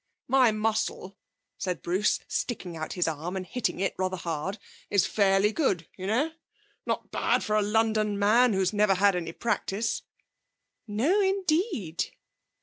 'My 0.27 0.49
muscle,' 0.51 1.15
said 1.59 1.83
Bruce, 1.83 2.21
sticking 2.27 2.75
out 2.75 2.93
his 2.93 3.07
arm, 3.07 3.35
and 3.35 3.45
hitting 3.45 3.79
it 3.79 3.93
rather 3.99 4.17
hard, 4.17 4.57
'is 4.89 5.05
fairly 5.05 5.51
good, 5.51 5.87
you 5.95 6.07
know. 6.07 6.31
Not 6.87 7.11
bad 7.11 7.43
for 7.43 7.55
a 7.55 7.61
London 7.61 8.17
man 8.17 8.53
who 8.53 8.65
never 8.73 8.95
has 8.95 9.13
any 9.13 9.31
practice.' 9.31 10.01
'No 10.87 11.21
indeed.' 11.21 12.07